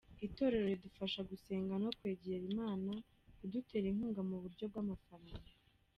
[0.27, 2.91] Itorero ridufasha gusenga no kwegera Imana,
[3.37, 5.49] kudutera inkunga mu buryo bw’amafranga.